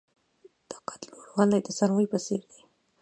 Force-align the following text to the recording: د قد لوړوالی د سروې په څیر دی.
د 0.69 0.71
قد 0.87 1.01
لوړوالی 1.09 1.59
د 1.63 1.69
سروې 1.77 2.05
په 2.11 2.17
څیر 2.25 2.41
دی. 2.51 2.61